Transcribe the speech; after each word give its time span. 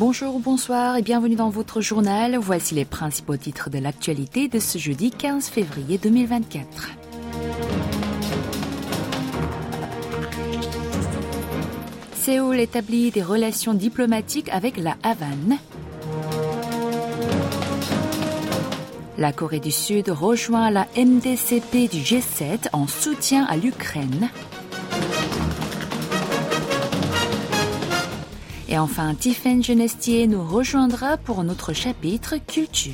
Bonjour, 0.00 0.40
bonsoir 0.40 0.96
et 0.96 1.02
bienvenue 1.02 1.36
dans 1.36 1.50
votre 1.50 1.82
journal. 1.82 2.38
Voici 2.38 2.74
les 2.74 2.86
principaux 2.86 3.36
titres 3.36 3.68
de 3.68 3.78
l'actualité 3.78 4.48
de 4.48 4.58
ce 4.58 4.78
jeudi 4.78 5.10
15 5.10 5.50
février 5.50 5.98
2024. 5.98 6.88
Séoul 12.14 12.58
établit 12.60 13.10
des 13.10 13.22
relations 13.22 13.74
diplomatiques 13.74 14.48
avec 14.48 14.78
la 14.78 14.96
Havane. 15.02 15.58
La 19.18 19.34
Corée 19.34 19.60
du 19.60 19.70
Sud 19.70 20.08
rejoint 20.08 20.70
la 20.70 20.86
MDCP 20.96 21.88
du 21.88 21.98
G7 21.98 22.70
en 22.72 22.86
soutien 22.86 23.44
à 23.44 23.58
l'Ukraine. 23.58 24.30
Et 28.70 28.78
enfin, 28.78 29.14
Tiffen 29.16 29.64
Genestier 29.64 30.28
nous 30.28 30.44
rejoindra 30.44 31.16
pour 31.16 31.42
notre 31.42 31.72
chapitre 31.72 32.36
culture. 32.36 32.92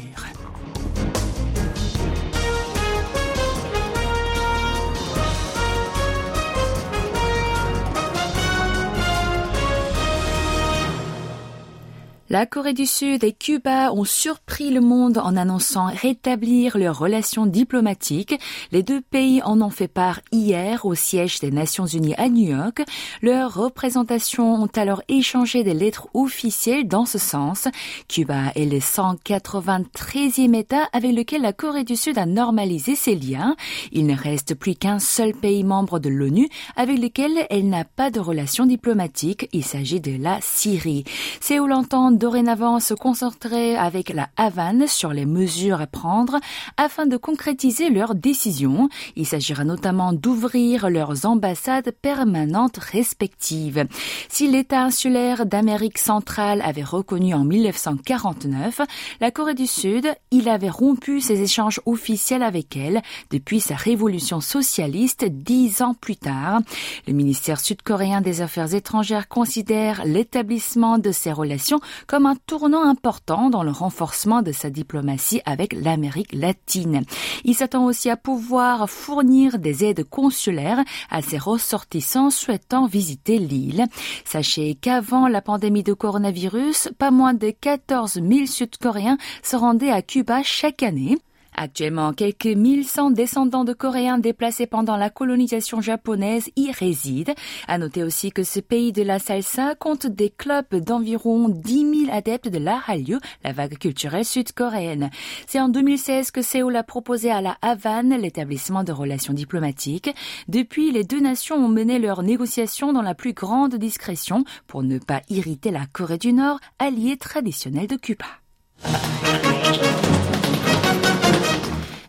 La 12.28 12.44
Corée 12.44 12.72
du 12.72 12.86
Sud 12.86 13.22
et 13.22 13.32
Cuba 13.32 13.92
ont 13.92 14.02
surpris 14.02 14.70
le 14.70 14.80
monde 14.80 15.18
en 15.18 15.36
annonçant 15.36 15.86
rétablir 15.86 16.76
leurs 16.76 16.98
relations 16.98 17.46
diplomatiques. 17.46 18.34
Les 18.72 18.82
deux 18.82 19.00
pays 19.00 19.40
en 19.44 19.62
ont 19.62 19.70
fait 19.70 19.86
part 19.86 20.18
hier 20.32 20.86
au 20.86 20.96
siège 20.96 21.38
des 21.38 21.52
Nations 21.52 21.86
Unies 21.86 22.16
à 22.16 22.28
New 22.28 22.48
York. 22.48 22.82
Leurs 23.22 23.54
représentations 23.54 24.54
ont 24.54 24.70
alors 24.74 25.02
échangé 25.06 25.62
des 25.62 25.72
lettres 25.72 26.08
officielles 26.14 26.88
dans 26.88 27.06
ce 27.06 27.18
sens. 27.18 27.68
Cuba 28.08 28.50
est 28.56 28.64
le 28.64 28.78
193e 28.78 30.52
État 30.56 30.88
avec 30.92 31.14
lequel 31.14 31.42
la 31.42 31.52
Corée 31.52 31.84
du 31.84 31.94
Sud 31.94 32.18
a 32.18 32.26
normalisé 32.26 32.96
ses 32.96 33.14
liens. 33.14 33.54
Il 33.92 34.04
ne 34.04 34.16
reste 34.16 34.56
plus 34.56 34.74
qu'un 34.74 34.98
seul 34.98 35.32
pays 35.32 35.62
membre 35.62 36.00
de 36.00 36.08
l'ONU 36.08 36.48
avec 36.74 36.98
lequel 36.98 37.46
elle 37.50 37.68
n'a 37.68 37.84
pas 37.84 38.10
de 38.10 38.18
relations 38.18 38.66
diplomatiques. 38.66 39.48
Il 39.52 39.64
s'agit 39.64 40.00
de 40.00 40.20
la 40.20 40.40
Syrie. 40.40 41.04
Séoul 41.40 41.72
entend 41.72 42.15
dorénavant 42.16 42.80
se 42.80 42.94
concentrer 42.94 43.76
avec 43.76 44.10
la 44.10 44.28
Havane 44.36 44.86
sur 44.86 45.12
les 45.12 45.26
mesures 45.26 45.80
à 45.80 45.86
prendre 45.86 46.38
afin 46.76 47.06
de 47.06 47.16
concrétiser 47.16 47.90
leurs 47.90 48.14
décisions. 48.14 48.88
Il 49.16 49.26
s'agira 49.26 49.64
notamment 49.64 50.12
d'ouvrir 50.12 50.90
leurs 50.90 51.26
ambassades 51.26 51.92
permanentes 52.02 52.78
respectives. 52.78 53.86
Si 54.28 54.48
l'État 54.48 54.82
insulaire 54.82 55.46
d'Amérique 55.46 55.98
centrale 55.98 56.62
avait 56.62 56.82
reconnu 56.82 57.34
en 57.34 57.44
1949 57.44 58.80
la 59.20 59.30
Corée 59.30 59.54
du 59.54 59.66
Sud, 59.66 60.08
il 60.30 60.48
avait 60.48 60.70
rompu 60.70 61.20
ses 61.20 61.42
échanges 61.42 61.80
officiels 61.86 62.42
avec 62.42 62.76
elle 62.76 63.02
depuis 63.30 63.60
sa 63.60 63.76
révolution 63.76 64.40
socialiste 64.40 65.24
dix 65.24 65.82
ans 65.82 65.94
plus 65.94 66.16
tard. 66.16 66.60
Le 67.06 67.12
ministère 67.12 67.60
sud-coréen 67.60 68.20
des 68.20 68.40
Affaires 68.40 68.74
étrangères 68.74 69.28
considère 69.28 70.04
l'établissement 70.04 70.98
de 70.98 71.12
ces 71.12 71.32
relations 71.32 71.80
comme 72.06 72.26
un 72.26 72.36
tournant 72.46 72.82
important 72.82 73.50
dans 73.50 73.62
le 73.62 73.70
renforcement 73.70 74.42
de 74.42 74.52
sa 74.52 74.70
diplomatie 74.70 75.40
avec 75.44 75.72
l'Amérique 75.72 76.32
latine. 76.32 77.02
Il 77.44 77.54
s'attend 77.54 77.84
aussi 77.84 78.10
à 78.10 78.16
pouvoir 78.16 78.88
fournir 78.88 79.58
des 79.58 79.84
aides 79.84 80.04
consulaires 80.04 80.82
à 81.10 81.22
ses 81.22 81.38
ressortissants 81.38 82.30
souhaitant 82.30 82.86
visiter 82.86 83.38
l'île. 83.38 83.86
Sachez 84.24 84.74
qu'avant 84.74 85.28
la 85.28 85.42
pandémie 85.42 85.82
de 85.82 85.92
coronavirus, 85.92 86.90
pas 86.98 87.10
moins 87.10 87.34
de 87.34 87.50
14 87.50 88.14
000 88.14 88.46
Sud-Coréens 88.46 89.18
se 89.42 89.56
rendaient 89.56 89.90
à 89.90 90.02
Cuba 90.02 90.42
chaque 90.42 90.82
année. 90.82 91.18
Actuellement, 91.58 92.12
quelques 92.12 92.44
1100 92.44 93.12
descendants 93.12 93.64
de 93.64 93.72
Coréens 93.72 94.18
déplacés 94.18 94.66
pendant 94.66 94.98
la 94.98 95.08
colonisation 95.08 95.80
japonaise 95.80 96.50
y 96.54 96.70
résident. 96.70 97.34
À 97.66 97.78
noter 97.78 98.04
aussi 98.04 98.30
que 98.30 98.44
ce 98.44 98.60
pays 98.60 98.92
de 98.92 99.02
la 99.02 99.18
salsa 99.18 99.74
compte 99.74 100.06
des 100.06 100.28
clubs 100.28 100.74
d'environ 100.74 101.48
10 101.48 102.04
000 102.06 102.14
adeptes 102.14 102.48
de 102.48 102.58
la 102.58 102.82
Hallyu, 102.86 103.18
la 103.42 103.52
vague 103.52 103.78
culturelle 103.78 104.26
sud-coréenne. 104.26 105.10
C'est 105.46 105.60
en 105.60 105.70
2016 105.70 106.30
que 106.30 106.42
Séoul 106.42 106.76
a 106.76 106.82
proposé 106.82 107.30
à 107.30 107.40
la 107.40 107.56
Havane 107.62 108.20
l'établissement 108.20 108.84
de 108.84 108.92
relations 108.92 109.32
diplomatiques. 109.32 110.14
Depuis, 110.48 110.92
les 110.92 111.04
deux 111.04 111.20
nations 111.20 111.56
ont 111.56 111.68
mené 111.68 111.98
leurs 111.98 112.22
négociations 112.22 112.92
dans 112.92 113.02
la 113.02 113.14
plus 113.14 113.32
grande 113.32 113.76
discrétion 113.76 114.44
pour 114.66 114.82
ne 114.82 114.98
pas 114.98 115.22
irriter 115.30 115.70
la 115.70 115.86
Corée 115.86 116.18
du 116.18 116.34
Nord, 116.34 116.60
alliée 116.78 117.16
traditionnelle 117.16 117.86
de 117.86 117.96
Cuba. 117.96 118.26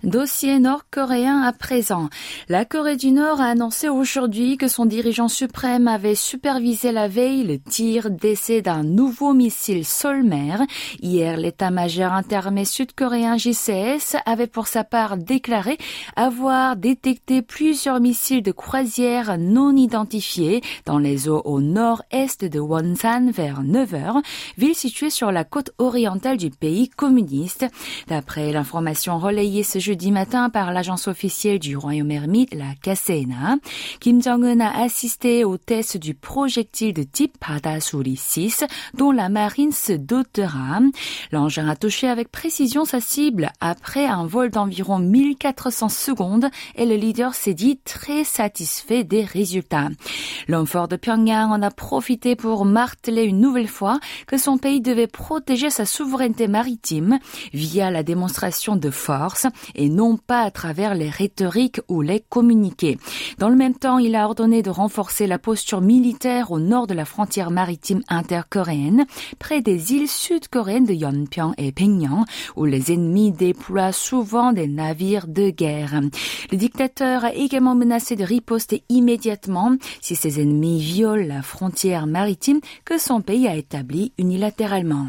Dossier 0.08 0.60
nord-coréen 0.60 1.42
à 1.42 1.52
présent. 1.52 2.08
La 2.48 2.64
Corée 2.64 2.96
du 2.96 3.12
Nord 3.12 3.42
a 3.42 3.48
annoncé 3.48 3.90
aujourd'hui 3.90 4.56
que 4.56 4.70
son 4.70 4.86
dirigeant 4.86 5.28
suprême 5.28 5.90
avait 5.90 6.16
supervisé 6.16 6.94
la 6.94 7.10
veille 7.10 7.44
le 7.44 7.60
tir 7.60 8.10
d'essai 8.10 8.62
d'un 8.62 8.84
nouveau 8.84 9.34
missile 9.34 9.84
sol-mer. 9.84 10.62
Hier, 11.02 11.36
l'état-major 11.36 12.14
interarmé 12.14 12.64
sud-coréen 12.64 13.36
JCS 13.36 14.16
avait 14.26 14.48
pour 14.48 14.68
sa 14.68 14.86
part 14.86 15.18
déclaré 15.18 15.78
avoir 16.16 16.78
détecté 16.78 17.42
plusieurs 17.42 18.00
missiles 18.00 18.44
de 18.44 18.54
croisière 18.54 19.38
non 19.38 19.76
identifiés 19.76 20.62
dans 20.86 21.00
les 21.00 21.28
eaux 21.28 21.42
au 21.44 21.60
nord-est 21.60 22.46
de 22.46 22.62
Wonsan 22.62 23.30
vers 23.32 23.62
9 23.62 23.94
heures, 23.94 24.22
ville 24.58 24.74
située 24.74 25.10
sur 25.10 25.34
la 25.34 25.44
côte 25.44 25.72
orientale 25.80 26.38
du 26.38 26.50
pays 26.50 26.88
communiste. 26.88 27.66
D'après 28.08 28.54
l'information 28.54 29.20
relayée 29.20 29.64
ce 29.64 29.80
jeudi 29.80 29.97
jeudi 29.98 30.12
matin 30.12 30.52
par 30.52 30.72
l'agence 30.72 31.08
officielle 31.08 31.58
du 31.58 31.76
royaume 31.76 32.12
ermite, 32.12 32.54
la 32.54 32.76
KCNA. 32.84 33.58
Kim 34.00 34.22
Jong-un 34.22 34.60
a 34.60 34.84
assisté 34.84 35.44
au 35.44 35.58
test 35.58 35.98
du 35.98 36.14
projectile 36.14 36.94
de 36.94 37.02
type 37.02 37.36
Padasuri 37.40 38.16
6 38.16 38.64
dont 38.94 39.12
la 39.12 39.28
marine 39.30 39.72
se 39.72 39.94
dotera. 39.94 40.82
L'engin 41.32 41.68
a 41.68 41.76
touché 41.76 42.08
avec 42.08 42.32
précision 42.32 42.86
sa 42.86 43.00
cible 43.00 43.52
après 43.60 44.06
un 44.06 44.28
vol 44.28 44.52
d'environ 44.52 45.00
1400 45.00 45.90
secondes 45.90 46.46
et 46.76 46.86
le 46.86 46.96
leader 46.96 47.34
s'est 47.34 47.56
dit 47.56 47.80
très 47.84 48.24
satisfait 48.24 49.04
des 49.04 49.24
résultats. 49.24 49.90
L'homme 50.48 50.68
fort 50.68 50.88
de 50.88 50.96
Pyongyang 50.96 51.50
en 51.50 51.64
a 51.64 51.72
profité 51.72 52.36
pour 52.36 52.66
marteler 52.66 53.24
une 53.24 53.40
nouvelle 53.40 53.68
fois 53.68 54.00
que 54.28 54.38
son 54.38 54.60
pays 54.60 54.80
devait 54.80 55.08
protéger 55.08 55.72
sa 55.72 55.88
souveraineté 55.88 56.48
maritime 56.48 57.18
via 57.52 57.90
la 57.90 58.04
démonstration 58.04 58.76
de 58.76 58.92
force 58.92 59.48
et 59.74 59.87
non 59.90 60.18
pas 60.18 60.42
à 60.42 60.52
travers 60.52 60.96
les 60.96 61.10
rhétoriques 61.10 61.82
ou 61.88 62.02
les 62.02 62.20
communiqués. 62.20 62.98
Dans 63.38 63.50
le 63.50 63.56
même 63.56 63.76
temps, 63.76 63.98
il 63.98 64.16
a 64.16 64.26
ordonné 64.26 64.62
de 64.62 64.70
renforcer 64.70 65.28
la 65.28 65.40
posture 65.40 65.82
militaire 65.82 66.52
au 66.52 66.60
nord 66.60 66.88
de 66.88 66.94
la 66.94 67.06
frontière 67.06 67.52
maritime 67.52 68.02
intercoréenne, 68.08 69.06
près 69.40 69.62
des 69.62 69.94
îles 69.94 70.08
sud-coréennes 70.08 70.86
de 70.86 70.94
Yeonpyeong 70.94 71.54
et 71.58 71.72
Pyongyang, 71.72 72.26
où 72.56 72.66
les 72.66 72.92
ennemis 72.92 73.32
déploient 73.32 73.92
souvent 73.92 74.54
des 74.54 74.68
navires 74.68 75.28
de 75.28 75.50
guerre. 75.50 76.02
Le 76.52 76.58
dictateur 76.58 77.26
a 77.26 77.34
également 77.34 77.76
menacé 77.76 78.16
de 78.16 78.24
riposter 78.24 78.84
immédiatement 78.90 79.76
si 80.02 80.16
ses 80.16 80.42
ennemis 80.42 80.80
violent 80.80 81.28
la 81.28 81.42
frontière 81.42 82.08
maritime 82.08 82.60
que 82.86 82.98
son 82.98 83.22
pays 83.22 83.48
a 83.48 83.56
établie 83.56 84.14
unilatéralement. 84.18 85.08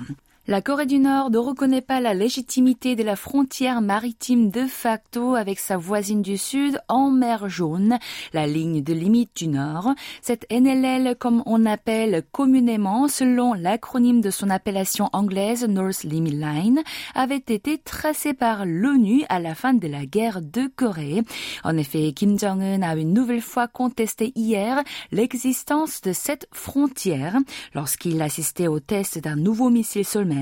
La 0.51 0.63
Corée 0.63 0.87
du 0.87 0.99
Nord 0.99 1.29
ne 1.29 1.37
reconnaît 1.37 1.83
pas 1.83 2.01
la 2.01 2.15
légitimité 2.15 2.97
de 2.97 3.03
la 3.03 3.17
frontière 3.17 3.83
maritime 3.83 4.49
de 4.49 4.65
facto 4.65 5.35
avec 5.35 5.59
sa 5.59 5.77
voisine 5.77 6.23
du 6.23 6.39
Sud 6.39 6.81
en 6.89 7.11
mer 7.11 7.51
Jaune, 7.51 7.99
la 8.33 8.47
ligne 8.47 8.83
de 8.83 8.95
limite 8.95 9.37
du 9.37 9.47
Nord. 9.49 9.91
Cette 10.23 10.51
NLL, 10.51 11.17
comme 11.19 11.43
on 11.45 11.67
appelle 11.67 12.23
communément 12.33 13.09
selon 13.09 13.53
l'acronyme 13.53 14.23
de 14.23 14.31
son 14.31 14.49
appellation 14.49 15.11
anglaise 15.13 15.69
North 15.69 16.03
Limit 16.05 16.31
Line, 16.31 16.83
avait 17.15 17.37
été 17.37 17.77
tracée 17.77 18.33
par 18.33 18.65
l'ONU 18.65 19.25
à 19.29 19.41
la 19.41 19.55
fin 19.55 19.75
de 19.75 19.87
la 19.87 20.07
guerre 20.07 20.41
de 20.41 20.67
Corée. 20.75 21.25
En 21.63 21.77
effet, 21.77 22.13
Kim 22.13 22.39
Jong-un 22.39 22.81
a 22.81 22.97
une 22.97 23.13
nouvelle 23.13 23.43
fois 23.43 23.69
contesté 23.69 24.33
hier 24.35 24.83
l'existence 25.13 26.01
de 26.01 26.15
cette 26.15 26.49
frontière 26.53 27.37
lorsqu'il 27.75 28.23
assistait 28.23 28.67
au 28.67 28.81
test 28.81 29.19
d'un 29.19 29.37
nouveau 29.37 29.69
missile 29.69 30.07
sol 30.07 30.38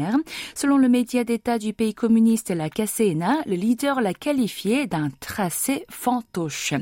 Selon 0.54 0.78
le 0.78 0.88
média 0.88 1.24
d'État 1.24 1.58
du 1.58 1.72
pays 1.72 1.94
communiste, 1.94 2.50
la 2.50 2.70
KCNA, 2.70 3.42
le 3.46 3.54
leader 3.54 4.00
l'a 4.00 4.14
qualifié 4.14 4.86
d'un 4.86 5.10
tracé 5.20 5.84
fantoche. 5.90 6.74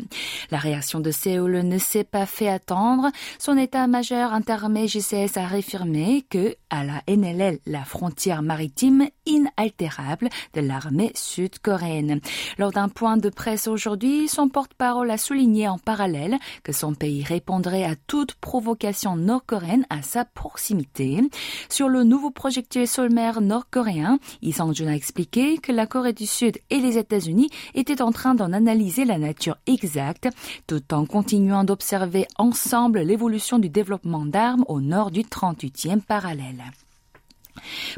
La 0.51 0.59
réaction 0.59 1.01
de 1.01 1.11
Séoul 1.11 1.63
ne 1.63 1.79
s'est 1.79 2.05
pas 2.05 2.27
fait 2.27 2.49
attendre. 2.49 3.11
Son 3.39 3.57
état-major 3.57 4.33
interarmé 4.33 4.89
GCS 4.89 5.37
a 5.37 5.47
réaffirmé 5.47 6.25
que, 6.29 6.57
à 6.71 6.85
la 6.85 7.03
NLL, 7.09 7.59
la 7.67 7.85
frontière 7.85 8.43
maritime 8.43 9.09
inaltérable 9.27 10.29
de 10.55 10.61
l'armée 10.61 11.13
sud-coréenne. 11.15 12.21
Lors 12.59 12.73
d'un 12.73 12.89
point 12.89 13.17
de 13.17 13.29
presse 13.29 13.69
aujourd'hui, 13.69 14.29
son 14.29 14.49
porte-parole 14.49 15.11
a 15.11 15.19
souligné 15.19 15.69
en 15.69 15.79
parallèle 15.79 16.39
que 16.63 16.73
son 16.73 16.95
pays 16.95 17.23
répondrait 17.23 17.85
à 17.85 17.95
toute 18.07 18.35
provocation 18.35 19.17
nord-coréenne 19.17 19.87
à 19.91 20.03
sa 20.03 20.25
proximité. 20.25 21.21
Sur 21.69 21.89
le 21.89 22.05
nouveau 22.05 22.31
projectile 22.31 22.89
Solmer 23.05 23.33
nord-coréen, 23.43 24.19
Lee 24.41 24.53
Sang-jun 24.53 24.87
a 24.87 24.95
expliqué 24.95 25.59
que 25.59 25.73
la 25.73 25.87
Corée 25.87 26.15
du 26.15 26.25
Sud 26.25 26.57
et 26.71 26.79
les 26.79 26.97
États-Unis 26.97 27.51
étaient 27.75 28.01
en 28.01 28.13
train 28.13 28.35
d'en 28.35 28.55
analyser 28.55 29.05
la 29.05 29.19
nature 29.19 29.59
exacte, 29.67 30.27
tout 30.67 30.95
en 30.95 31.05
continuant 31.05 31.65
d'observer 31.65 32.27
ensemble 32.39 33.01
l'évolution 33.01 33.59
du 33.59 33.69
développement 33.69 34.25
d'armes 34.25 34.65
au 34.69 34.81
nord 34.81 35.11
du 35.11 35.21
38e 35.21 36.01
parallèle. 36.01 36.65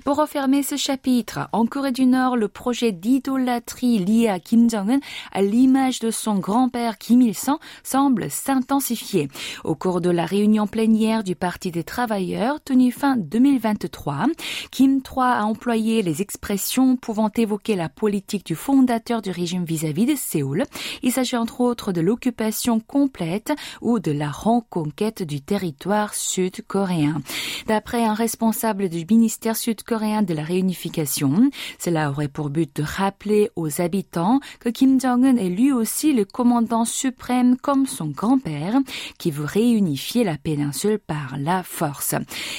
Pour 0.05 0.17
refermer 0.17 0.63
ce 0.63 0.77
chapitre, 0.77 1.49
en 1.53 1.67
Corée 1.67 1.93
du 1.93 2.07
Nord, 2.07 2.37
le 2.37 2.49
projet 2.49 2.93
d'idolâtrie 2.93 3.99
lié 3.99 4.29
à 4.29 4.41
Kim 4.41 4.69
Jong-un 4.71 5.01
à 5.33 5.43
l'image 5.43 6.01
de 6.01 6.11
son 6.11 6.39
grand-père 6.39 6.99
Kim 6.99 7.23
Il-sung 7.23 7.59
semble 7.83 8.31
s'intensifier. 8.31 9.29
Au 9.65 9.75
cours 9.75 10.01
de 10.01 10.11
la 10.11 10.27
réunion 10.27 10.67
plénière 10.67 11.25
du 11.25 11.35
Parti 11.35 11.71
des 11.71 11.85
travailleurs 11.85 12.63
tenue 12.63 12.93
fin 12.93 13.17
2023, 13.17 14.27
Kim 14.71 15.01
III 15.05 15.25
a 15.25 15.45
employé 15.45 16.03
les 16.03 16.23
expressions 16.23 16.97
pouvant 16.97 17.31
évoquer 17.37 17.77
la 17.77 17.89
politique 17.89 18.47
du 18.47 18.55
fondateur 18.55 19.23
du 19.23 19.31
régime 19.31 19.65
vis-à-vis 19.65 20.07
de 20.07 20.15
Séoul. 20.15 20.65
Il 21.03 21.13
s'agit 21.13 21.37
entre 21.37 21.61
autres 21.61 21.93
de 21.93 22.01
l'occupation 22.01 22.81
complète 22.81 23.53
ou 23.81 23.99
de 23.99 24.13
la 24.13 24.31
reconquête 24.31 25.23
du 25.23 25.41
territoire 25.41 26.15
sud-coréen. 26.15 27.21
D'après 27.67 28.05
un 28.05 28.15
responsable 28.15 28.89
du 28.89 29.05
ministère 29.09 29.56
sud-coréen 29.57 30.23
de 30.23 30.35
la 30.35 30.43
réunification. 30.43 31.51
Cela 31.79 32.11
aurait 32.11 32.29
pour 32.29 32.51
but 32.51 32.75
de 32.77 32.83
rappeler 32.83 33.51
aux 33.57 33.81
habitants 33.81 34.41
que 34.61 34.69
Kim 34.69 35.01
Jong-un 35.01 35.37
est 35.37 35.49
lui 35.49 35.73
aussi 35.73 36.13
le 36.13 36.25
commandant 36.25 36.85
suprême 36.85 37.57
comme 37.57 37.87
son 37.87 38.07
grand-père 38.07 38.79
qui 39.19 39.31
veut 39.31 39.45
réunifier 39.45 40.23
la 40.23 40.37
péninsule 40.37 40.99
par 40.99 41.37
la 41.39 41.63
force. 41.63 42.15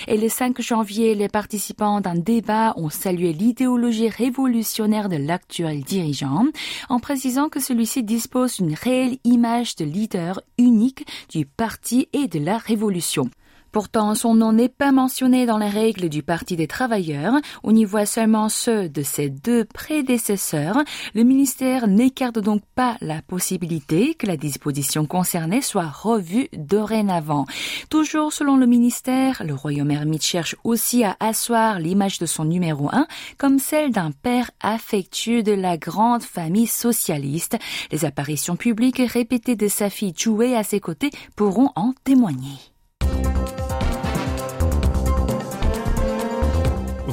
Et 0.07 0.17
le 0.17 0.29
5 0.29 0.61
janvier, 0.61 1.15
les 1.15 1.29
participants 1.29 2.01
d'un 2.01 2.15
débat 2.15 2.73
ont 2.75 2.89
salué 2.89 3.33
l'idéologie 3.33 4.09
révolutionnaire 4.09 5.09
de 5.09 5.17
l'actuel 5.17 5.83
dirigeant 5.83 6.45
en 6.89 6.99
précisant 6.99 7.49
que 7.49 7.59
celui-ci 7.59 8.03
dispose 8.03 8.57
d'une 8.57 8.73
réelle 8.73 9.17
image 9.23 9.75
de 9.75 9.85
leader 9.85 10.41
unique 10.57 11.05
du 11.29 11.45
parti 11.45 12.07
et 12.13 12.27
de 12.27 12.39
la 12.39 12.57
révolution. 12.57 13.29
Pourtant, 13.77 14.15
son 14.15 14.33
nom 14.33 14.53
n'est 14.53 14.69
pas 14.69 14.91
mentionné 14.91 15.45
dans 15.45 15.59
les 15.59 15.69
règles 15.69 16.09
du 16.09 16.23
Parti 16.23 16.55
des 16.55 16.65
travailleurs. 16.65 17.35
On 17.63 17.75
y 17.75 17.85
voit 17.85 18.07
seulement 18.07 18.49
ceux 18.49 18.89
de 18.89 19.03
ses 19.03 19.29
deux 19.29 19.65
prédécesseurs. 19.65 20.79
Le 21.13 21.21
ministère 21.21 21.87
n'écarte 21.87 22.39
donc 22.39 22.63
pas 22.73 22.97
la 23.01 23.21
possibilité 23.21 24.15
que 24.15 24.25
la 24.25 24.35
disposition 24.35 25.05
concernée 25.05 25.61
soit 25.61 25.89
revue 25.89 26.47
dorénavant. 26.53 27.45
Toujours 27.91 28.33
selon 28.33 28.57
le 28.57 28.65
ministère, 28.65 29.43
le 29.45 29.53
royaume 29.53 29.91
ermite 29.91 30.23
cherche 30.23 30.55
aussi 30.63 31.03
à 31.03 31.15
asseoir 31.19 31.79
l'image 31.79 32.17
de 32.17 32.25
son 32.25 32.45
numéro 32.45 32.89
un 32.91 33.05
comme 33.37 33.59
celle 33.59 33.91
d'un 33.91 34.09
père 34.09 34.49
affectueux 34.59 35.43
de 35.43 35.53
la 35.53 35.77
grande 35.77 36.23
famille 36.23 36.65
socialiste. 36.65 37.59
Les 37.91 38.05
apparitions 38.05 38.55
publiques 38.55 39.03
répétées 39.05 39.55
de 39.55 39.67
sa 39.67 39.91
fille 39.91 40.15
Choué 40.17 40.55
à 40.55 40.63
ses 40.63 40.79
côtés 40.79 41.11
pourront 41.35 41.69
en 41.75 41.93
témoigner. 42.03 42.57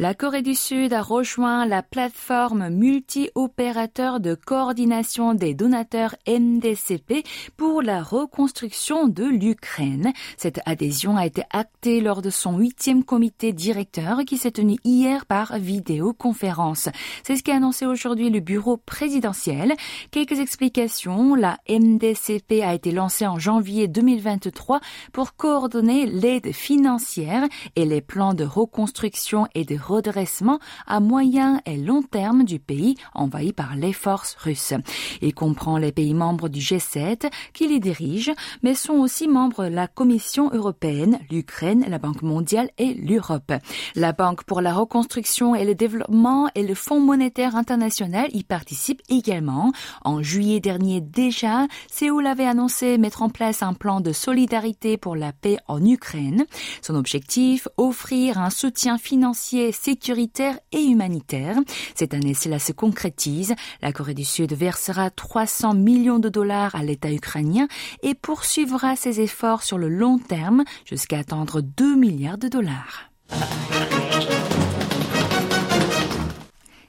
La 0.00 0.14
Corée 0.14 0.42
du 0.42 0.54
Sud 0.54 0.92
a 0.92 1.02
rejoint 1.02 1.66
la 1.66 1.82
plateforme 1.82 2.68
multi-opérateur 2.68 4.20
de 4.20 4.36
coordination 4.36 5.34
des 5.34 5.54
donateurs 5.54 6.14
MDCP 6.28 7.24
pour 7.56 7.82
la 7.82 8.04
reconstruction 8.04 9.08
de 9.08 9.24
l'Ukraine. 9.24 10.12
Cette 10.36 10.60
adhésion 10.66 11.16
a 11.16 11.26
été 11.26 11.42
actée 11.50 12.00
lors 12.00 12.22
de 12.22 12.30
son 12.30 12.58
huitième 12.58 13.02
comité 13.02 13.52
directeur 13.52 14.20
qui 14.24 14.36
s'est 14.36 14.52
tenu 14.52 14.76
hier 14.84 15.26
par 15.26 15.58
vidéoconférence. 15.58 16.88
C'est 17.24 17.34
ce 17.34 17.42
qu'a 17.42 17.56
annoncé 17.56 17.84
aujourd'hui 17.84 18.30
le 18.30 18.38
bureau 18.38 18.76
présidentiel. 18.76 19.74
Quelques 20.12 20.38
explications. 20.38 21.34
La 21.34 21.58
MDCP 21.68 22.62
a 22.62 22.72
été 22.72 22.92
lancée 22.92 23.26
en 23.26 23.40
janvier 23.40 23.88
2023 23.88 24.78
pour 25.12 25.34
coordonner 25.34 26.06
l'aide 26.06 26.52
financière 26.52 27.42
et 27.74 27.84
les 27.84 28.00
plans 28.00 28.34
de 28.34 28.44
reconstruction 28.44 29.48
et 29.56 29.64
de 29.64 29.87
redressement 29.88 30.58
à 30.86 31.00
moyen 31.00 31.60
et 31.66 31.76
long 31.76 32.02
terme 32.02 32.44
du 32.44 32.58
pays 32.58 32.96
envahi 33.14 33.52
par 33.52 33.76
les 33.76 33.92
forces 33.92 34.36
russes. 34.36 34.74
Il 35.22 35.34
comprend 35.34 35.78
les 35.78 35.92
pays 35.92 36.14
membres 36.14 36.48
du 36.48 36.60
G7 36.60 37.30
qui 37.52 37.68
les 37.68 37.80
dirigent, 37.80 38.32
mais 38.62 38.74
sont 38.74 38.94
aussi 38.94 39.28
membres 39.28 39.64
de 39.64 39.74
la 39.74 39.88
Commission 39.88 40.50
européenne, 40.52 41.18
l'Ukraine, 41.30 41.84
la 41.88 41.98
Banque 41.98 42.22
mondiale 42.22 42.70
et 42.78 42.94
l'Europe. 42.94 43.52
La 43.94 44.12
Banque 44.12 44.44
pour 44.44 44.60
la 44.60 44.74
reconstruction 44.74 45.54
et 45.54 45.64
le 45.64 45.74
développement 45.74 46.48
et 46.54 46.62
le 46.62 46.74
Fonds 46.74 47.00
monétaire 47.00 47.56
international 47.56 48.28
y 48.32 48.44
participent 48.44 49.02
également. 49.08 49.72
En 50.04 50.22
juillet 50.22 50.60
dernier 50.60 51.00
déjà, 51.00 51.66
Séoul 51.90 52.26
avait 52.26 52.46
annoncé 52.46 52.98
mettre 52.98 53.22
en 53.22 53.28
place 53.28 53.62
un 53.62 53.74
plan 53.74 54.00
de 54.00 54.12
solidarité 54.12 54.96
pour 54.96 55.16
la 55.16 55.32
paix 55.32 55.58
en 55.66 55.84
Ukraine. 55.84 56.46
Son 56.82 56.94
objectif, 56.94 57.68
offrir 57.76 58.38
un 58.38 58.50
soutien 58.50 58.98
financier 58.98 59.67
sécuritaire 59.72 60.58
et 60.72 60.82
humanitaire. 60.82 61.56
Cette 61.94 62.14
année, 62.14 62.34
cela 62.34 62.58
se 62.58 62.72
concrétise. 62.72 63.54
La 63.82 63.92
Corée 63.92 64.14
du 64.14 64.24
Sud 64.24 64.52
versera 64.52 65.10
300 65.10 65.74
millions 65.74 66.18
de 66.18 66.28
dollars 66.28 66.74
à 66.74 66.82
l'État 66.82 67.12
ukrainien 67.12 67.68
et 68.02 68.14
poursuivra 68.14 68.96
ses 68.96 69.20
efforts 69.20 69.62
sur 69.62 69.78
le 69.78 69.88
long 69.88 70.18
terme 70.18 70.64
jusqu'à 70.84 71.18
atteindre 71.18 71.60
2 71.60 71.96
milliards 71.96 72.38
de 72.38 72.48
dollars. 72.48 73.10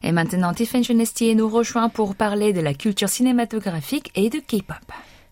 Et 0.02 0.12
maintenant, 0.12 0.54
Tiffany 0.54 0.84
Genestier 0.84 1.36
nous 1.36 1.50
rejoint 1.50 1.90
pour 1.90 2.16
parler 2.16 2.54
de 2.54 2.62
la 2.62 2.74
culture 2.74 3.10
cinématographique 3.10 4.12
et 4.16 4.30
de 4.30 4.40
K-pop. 4.40 4.78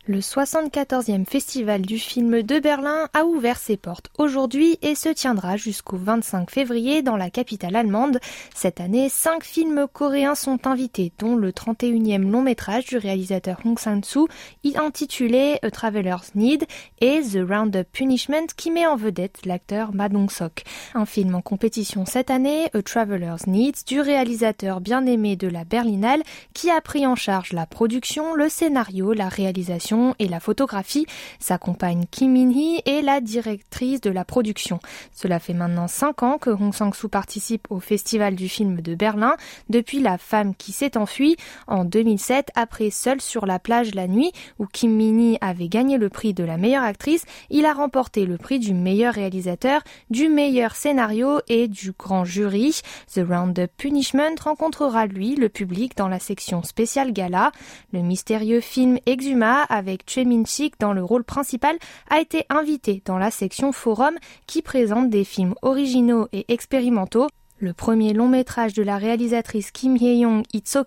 Le 0.09 0.19
74e 0.19 1.25
Festival 1.25 1.81
du 1.81 1.99
film 1.99 2.41
de 2.41 2.59
Berlin 2.59 3.09
a 3.13 3.25
ouvert 3.25 3.57
ses 3.57 3.75
portes 3.75 4.09
aujourd'hui 4.17 4.79
et 4.81 4.95
se 4.95 5.09
tiendra 5.09 5.57
jusqu'au 5.57 5.97
25 5.97 6.49
février 6.49 7.01
dans 7.01 7.17
la 7.17 7.29
capitale 7.29 7.75
allemande. 7.75 8.19
Cette 8.55 8.79
année, 8.79 9.09
cinq 9.09 9.43
films 9.43 9.85
coréens 9.91 10.35
sont 10.35 10.65
invités, 10.65 11.11
dont 11.19 11.35
le 11.35 11.51
31e 11.51 12.31
long 12.31 12.41
métrage 12.41 12.85
du 12.85 12.95
réalisateur 12.95 13.59
Hong 13.65 13.77
Sang-soo, 13.77 14.29
intitulé 14.77 15.59
A 15.61 15.71
Traveler's 15.71 16.35
Need 16.35 16.63
et 17.01 17.19
The 17.21 17.39
Roundup 17.45 17.91
Punishment 17.91 18.47
qui 18.55 18.71
met 18.71 18.87
en 18.87 18.95
vedette 18.95 19.45
l'acteur 19.45 19.93
Ma 19.93 20.07
Dong-sok. 20.07 20.63
Un 20.93 21.05
film 21.05 21.35
en 21.35 21.41
compétition 21.41 22.05
cette 22.05 22.31
année, 22.31 22.69
A 22.73 22.81
Traveler's 22.81 23.45
Needs, 23.45 23.83
du 23.85 23.99
réalisateur 23.99 24.79
bien 24.79 25.05
aimé 25.05 25.35
de 25.35 25.49
la 25.49 25.65
Berlinale 25.65 26.23
qui 26.53 26.71
a 26.71 26.79
pris 26.79 27.05
en 27.05 27.15
charge 27.15 27.51
la 27.51 27.65
production, 27.65 28.35
le 28.35 28.47
scénario, 28.47 29.11
la 29.11 29.27
réalisation 29.27 29.96
et 30.19 30.27
la 30.27 30.39
photographie. 30.39 31.05
Sa 31.39 31.57
compagne 31.57 32.05
Kim 32.11 32.33
Min-hee 32.33 32.81
est 32.85 33.01
la 33.01 33.21
directrice 33.21 34.01
de 34.01 34.09
la 34.09 34.25
production. 34.25 34.79
Cela 35.13 35.39
fait 35.39 35.53
maintenant 35.53 35.87
cinq 35.87 36.23
ans 36.23 36.37
que 36.37 36.49
Hong 36.49 36.73
Sang-soo 36.73 37.09
participe 37.09 37.67
au 37.69 37.79
Festival 37.79 38.35
du 38.35 38.49
film 38.49 38.81
de 38.81 38.95
Berlin 38.95 39.35
depuis 39.69 39.99
La 39.99 40.17
femme 40.17 40.55
qui 40.55 40.71
s'est 40.71 40.97
enfuie 40.97 41.35
en 41.67 41.85
2007 41.85 42.51
après 42.55 42.89
Seul 42.89 43.21
sur 43.21 43.45
la 43.45 43.59
plage 43.59 43.95
la 43.95 44.07
nuit 44.07 44.31
où 44.59 44.65
Kim 44.65 44.95
Min-hee 44.95 45.37
avait 45.41 45.69
gagné 45.69 45.97
le 45.97 46.09
prix 46.09 46.33
de 46.33 46.43
la 46.43 46.57
meilleure 46.57 46.83
actrice. 46.83 47.25
Il 47.49 47.65
a 47.65 47.73
remporté 47.73 48.25
le 48.25 48.37
prix 48.37 48.59
du 48.59 48.73
meilleur 48.73 49.13
réalisateur, 49.13 49.81
du 50.09 50.29
meilleur 50.29 50.75
scénario 50.75 51.39
et 51.47 51.67
du 51.67 51.91
grand 51.91 52.25
jury. 52.25 52.81
The 53.13 53.21
Roundup 53.27 53.71
Punishment 53.77 54.35
rencontrera 54.43 55.05
lui 55.05 55.35
le 55.35 55.49
public 55.49 55.95
dans 55.97 56.07
la 56.07 56.19
section 56.19 56.63
spéciale 56.63 57.13
gala. 57.13 57.51
Le 57.93 58.01
mystérieux 58.01 58.61
film 58.61 58.99
Exuma 59.05 59.63
avec 59.63 59.86
avec 59.87 60.17
Min-sik 60.17 60.79
dans 60.79 60.93
le 60.93 61.03
rôle 61.03 61.23
principal, 61.23 61.77
a 62.09 62.19
été 62.19 62.45
invité 62.49 63.01
dans 63.05 63.17
la 63.17 63.31
section 63.31 63.71
Forum 63.71 64.15
qui 64.45 64.61
présente 64.61 65.09
des 65.09 65.23
films 65.23 65.55
originaux 65.61 66.27
et 66.33 66.45
expérimentaux 66.51 67.27
Le 67.59 67.73
premier 67.73 68.13
long 68.13 68.27
métrage 68.27 68.73
de 68.73 68.83
la 68.83 68.97
réalisatrice 68.97 69.71
Kim 69.71 69.95
Hye-young, 69.95 70.43
It's 70.53 70.77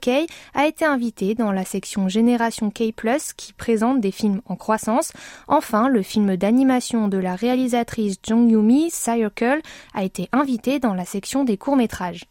a 0.55 0.67
été 0.67 0.85
invité 0.85 1.35
dans 1.35 1.51
la 1.51 1.65
section 1.65 2.09
Génération 2.09 2.71
K+, 2.71 2.93
qui 3.37 3.53
présente 3.53 4.01
des 4.01 4.13
films 4.13 4.41
en 4.47 4.57
croissance. 4.57 5.13
Enfin, 5.49 5.89
le 5.89 6.03
film 6.03 6.37
d'animation 6.37 7.09
de 7.09 7.19
la 7.19 7.35
réalisatrice 7.35 8.17
Jung 8.23 8.51
Yumi, 8.51 8.91
Circle, 8.91 9.61
a 9.95 10.05
été 10.05 10.29
invité 10.33 10.79
dans 10.79 10.95
la 10.95 11.05
section 11.05 11.43
des 11.43 11.57
courts-métrages. 11.57 12.27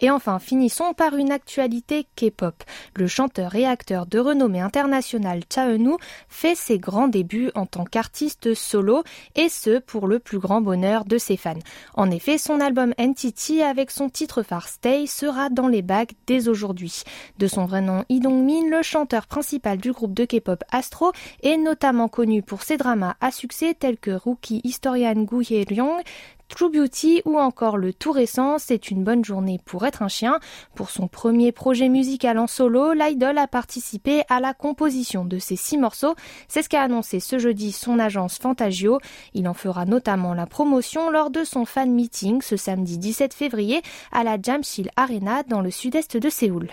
Et 0.00 0.10
enfin, 0.10 0.38
finissons 0.38 0.94
par 0.94 1.16
une 1.16 1.32
actualité 1.32 2.06
K-pop. 2.16 2.62
Le 2.94 3.06
chanteur 3.06 3.54
et 3.54 3.66
acteur 3.66 4.06
de 4.06 4.18
renommée 4.18 4.60
internationale 4.60 5.42
Cha 5.52 5.70
Eun-woo 5.70 5.98
fait 6.28 6.54
ses 6.54 6.78
grands 6.78 7.08
débuts 7.08 7.50
en 7.54 7.66
tant 7.66 7.84
qu'artiste 7.84 8.54
solo, 8.54 9.02
et 9.34 9.48
ce 9.48 9.78
pour 9.78 10.06
le 10.06 10.18
plus 10.18 10.38
grand 10.38 10.60
bonheur 10.60 11.04
de 11.04 11.18
ses 11.18 11.36
fans. 11.36 11.54
En 11.94 12.10
effet, 12.10 12.38
son 12.38 12.60
album 12.60 12.94
Entity 12.98 13.62
avec 13.62 13.90
son 13.90 14.08
titre 14.08 14.42
phare 14.42 14.68
Stay 14.68 15.06
sera 15.06 15.48
dans 15.48 15.68
les 15.68 15.82
bacs 15.82 16.14
dès 16.26 16.48
aujourd'hui. 16.48 17.02
De 17.38 17.46
son 17.46 17.64
vrai 17.64 17.80
nom 17.80 18.04
Lee 18.10 18.20
Dong-min, 18.20 18.68
le 18.70 18.82
chanteur 18.82 19.26
principal 19.26 19.78
du 19.78 19.92
groupe 19.92 20.14
de 20.14 20.24
K-pop 20.24 20.62
Astro 20.70 21.12
est 21.42 21.56
notamment 21.56 22.08
connu 22.08 22.42
pour 22.42 22.62
ses 22.62 22.76
dramas 22.76 23.16
à 23.20 23.30
succès 23.30 23.74
tels 23.74 23.98
que 23.98 24.10
Rookie 24.10 24.60
Historian 24.64 25.14
Gu 25.14 25.42
Hye-ryong, 25.42 26.02
True 26.48 26.70
Beauty 26.70 27.22
ou 27.24 27.38
encore 27.38 27.76
le 27.76 27.92
tout 27.92 28.12
récent 28.12 28.58
C'est 28.58 28.90
une 28.90 29.02
bonne 29.02 29.24
journée 29.24 29.58
pour 29.64 29.86
être 29.86 30.02
un 30.02 30.08
chien. 30.08 30.38
Pour 30.74 30.90
son 30.90 31.08
premier 31.08 31.52
projet 31.52 31.88
musical 31.88 32.38
en 32.38 32.46
solo, 32.46 32.92
l'idol 32.92 33.38
a 33.38 33.46
participé 33.46 34.22
à 34.28 34.40
la 34.40 34.54
composition 34.54 35.24
de 35.24 35.38
ces 35.38 35.56
six 35.56 35.78
morceaux. 35.78 36.14
C'est 36.46 36.62
ce 36.62 36.68
qu'a 36.68 36.82
annoncé 36.82 37.18
ce 37.20 37.38
jeudi 37.38 37.72
son 37.72 37.98
agence 37.98 38.38
Fantagio. 38.38 39.00
Il 39.32 39.48
en 39.48 39.54
fera 39.54 39.84
notamment 39.84 40.34
la 40.34 40.46
promotion 40.46 41.10
lors 41.10 41.30
de 41.30 41.44
son 41.44 41.64
fan 41.64 41.90
meeting 41.90 42.42
ce 42.42 42.56
samedi 42.56 42.98
17 42.98 43.34
février 43.34 43.82
à 44.12 44.22
la 44.22 44.36
Jamsil 44.40 44.90
Arena 44.96 45.42
dans 45.42 45.60
le 45.60 45.70
sud-est 45.70 46.16
de 46.16 46.28
Séoul. 46.28 46.68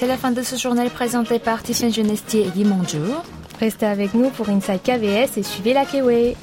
C'est 0.00 0.06
la 0.06 0.16
fin 0.16 0.30
de 0.30 0.40
ce 0.40 0.56
journal 0.56 0.88
présenté 0.88 1.38
par 1.38 1.62
Titian 1.62 1.90
Genestier 1.90 2.46
et 2.46 2.48
Guy 2.48 2.64
Monjour. 2.64 3.22
Restez 3.60 3.84
avec 3.84 4.14
nous 4.14 4.30
pour 4.30 4.48
Inside 4.48 4.80
KVS 4.82 5.36
et 5.36 5.42
suivez 5.42 5.74
la 5.74 5.84
Kiwi. 5.84 6.36